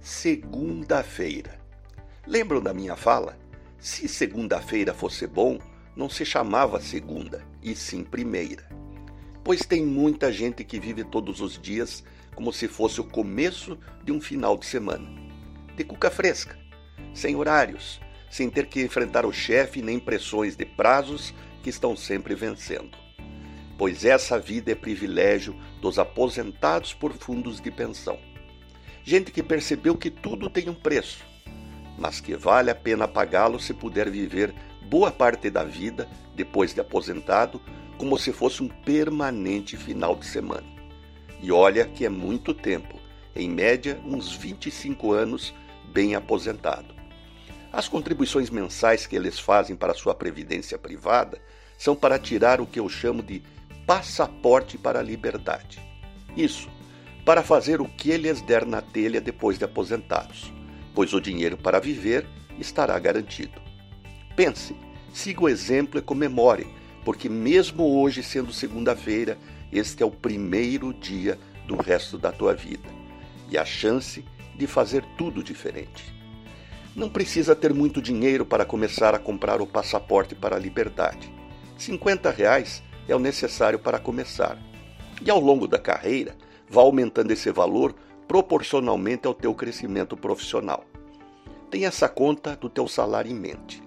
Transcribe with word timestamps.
segunda-feira. 0.00 1.58
Lembram 2.26 2.60
da 2.60 2.72
minha 2.72 2.96
fala? 2.96 3.38
Se 3.78 4.08
segunda-feira 4.08 4.94
fosse 4.94 5.26
bom, 5.26 5.58
não 5.96 6.08
se 6.08 6.24
chamava 6.24 6.80
segunda, 6.80 7.44
e 7.62 7.74
sim 7.74 8.04
primeira. 8.04 8.68
Pois 9.42 9.60
tem 9.60 9.84
muita 9.84 10.32
gente 10.32 10.64
que 10.64 10.78
vive 10.78 11.04
todos 11.04 11.40
os 11.40 11.60
dias 11.60 12.04
como 12.34 12.52
se 12.52 12.68
fosse 12.68 13.00
o 13.00 13.04
começo 13.04 13.78
de 14.04 14.12
um 14.12 14.20
final 14.20 14.56
de 14.56 14.66
semana. 14.66 15.08
De 15.76 15.84
cuca 15.84 16.10
fresca, 16.10 16.56
sem 17.12 17.34
horários, 17.34 18.00
sem 18.30 18.48
ter 18.48 18.66
que 18.66 18.82
enfrentar 18.82 19.26
o 19.26 19.32
chefe 19.32 19.82
nem 19.82 19.98
pressões 19.98 20.54
de 20.54 20.64
prazos 20.64 21.34
que 21.62 21.70
estão 21.70 21.96
sempre 21.96 22.34
vencendo. 22.34 22.96
Pois 23.76 24.04
essa 24.04 24.38
vida 24.38 24.72
é 24.72 24.74
privilégio 24.74 25.56
dos 25.80 25.98
aposentados 25.98 26.92
por 26.92 27.12
fundos 27.12 27.60
de 27.60 27.70
pensão 27.70 28.18
gente 29.08 29.32
que 29.32 29.42
percebeu 29.42 29.96
que 29.96 30.10
tudo 30.10 30.50
tem 30.50 30.68
um 30.68 30.74
preço, 30.74 31.24
mas 31.96 32.20
que 32.20 32.36
vale 32.36 32.70
a 32.70 32.74
pena 32.74 33.08
pagá-lo 33.08 33.58
se 33.58 33.72
puder 33.72 34.10
viver 34.10 34.54
boa 34.82 35.10
parte 35.10 35.48
da 35.48 35.64
vida, 35.64 36.06
depois 36.34 36.74
de 36.74 36.80
aposentado, 36.82 37.58
como 37.96 38.18
se 38.18 38.34
fosse 38.34 38.62
um 38.62 38.68
permanente 38.68 39.78
final 39.78 40.14
de 40.14 40.26
semana. 40.26 40.66
E 41.40 41.50
olha 41.50 41.86
que 41.86 42.04
é 42.04 42.10
muito 42.10 42.52
tempo, 42.52 43.00
em 43.34 43.48
média 43.48 43.98
uns 44.04 44.34
25 44.34 45.10
anos 45.10 45.54
bem 45.90 46.14
aposentado. 46.14 46.94
As 47.72 47.88
contribuições 47.88 48.50
mensais 48.50 49.06
que 49.06 49.16
eles 49.16 49.38
fazem 49.38 49.74
para 49.74 49.94
sua 49.94 50.14
previdência 50.14 50.76
privada 50.76 51.40
são 51.78 51.96
para 51.96 52.18
tirar 52.18 52.60
o 52.60 52.66
que 52.66 52.78
eu 52.78 52.90
chamo 52.90 53.22
de 53.22 53.42
passaporte 53.86 54.76
para 54.76 54.98
a 54.98 55.02
liberdade. 55.02 55.80
Isso, 56.36 56.68
para 57.28 57.42
fazer 57.42 57.78
o 57.78 57.84
que 57.84 58.16
lhes 58.16 58.40
der 58.40 58.64
na 58.64 58.80
telha 58.80 59.20
depois 59.20 59.58
de 59.58 59.64
aposentados, 59.66 60.50
pois 60.94 61.12
o 61.12 61.20
dinheiro 61.20 61.58
para 61.58 61.78
viver 61.78 62.26
estará 62.58 62.98
garantido. 62.98 63.60
Pense, 64.34 64.74
siga 65.12 65.42
o 65.42 65.48
exemplo 65.50 65.98
e 65.98 66.02
comemore, 66.02 66.66
porque 67.04 67.28
mesmo 67.28 68.00
hoje 68.00 68.22
sendo 68.22 68.50
segunda-feira, 68.50 69.36
este 69.70 70.02
é 70.02 70.06
o 70.06 70.10
primeiro 70.10 70.94
dia 70.94 71.38
do 71.66 71.76
resto 71.76 72.16
da 72.16 72.32
tua 72.32 72.54
vida 72.54 72.88
e 73.50 73.58
a 73.58 73.64
chance 73.66 74.24
de 74.56 74.66
fazer 74.66 75.04
tudo 75.18 75.44
diferente. 75.44 76.10
Não 76.96 77.10
precisa 77.10 77.54
ter 77.54 77.74
muito 77.74 78.00
dinheiro 78.00 78.46
para 78.46 78.64
começar 78.64 79.14
a 79.14 79.18
comprar 79.18 79.60
o 79.60 79.66
passaporte 79.66 80.34
para 80.34 80.56
a 80.56 80.58
liberdade. 80.58 81.30
50 81.76 82.30
reais 82.30 82.82
é 83.06 83.14
o 83.14 83.18
necessário 83.18 83.78
para 83.78 83.98
começar. 83.98 84.58
E 85.22 85.30
ao 85.30 85.38
longo 85.38 85.68
da 85.68 85.78
carreira, 85.78 86.34
vá 86.68 86.82
aumentando 86.82 87.30
esse 87.30 87.50
valor 87.50 87.94
proporcionalmente 88.26 89.26
ao 89.26 89.34
teu 89.34 89.54
crescimento 89.54 90.16
profissional. 90.16 90.84
Tenha 91.70 91.88
essa 91.88 92.08
conta 92.08 92.56
do 92.56 92.68
teu 92.68 92.86
salário 92.86 93.30
em 93.30 93.34
mente. 93.34 93.82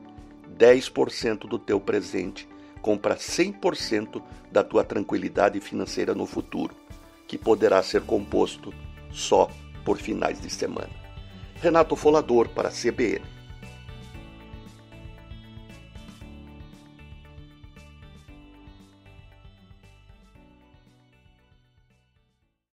10% 0.58 1.48
do 1.48 1.58
teu 1.58 1.80
presente 1.80 2.48
compra 2.82 3.16
100% 3.16 4.22
da 4.52 4.64
tua 4.64 4.84
tranquilidade 4.84 5.60
financeira 5.60 6.14
no 6.14 6.26
futuro, 6.26 6.76
que 7.28 7.38
poderá 7.38 7.82
ser 7.84 8.02
composto 8.02 8.74
só 9.12 9.50
por 9.86 9.98
finais 9.98 10.42
de 10.42 10.50
semana. 10.50 10.90
Renato 11.62 11.96
Folador 11.96 12.50
para 12.50 12.70
a 12.70 12.72
CBN. 12.72 13.22